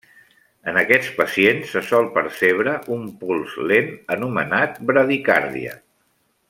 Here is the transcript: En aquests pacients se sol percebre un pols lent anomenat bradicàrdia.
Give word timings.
En 0.69 0.77
aquests 0.81 1.09
pacients 1.19 1.73
se 1.73 1.83
sol 1.89 2.09
percebre 2.15 2.73
un 2.97 3.05
pols 3.21 3.55
lent 3.73 3.93
anomenat 4.17 4.85
bradicàrdia. 4.91 5.81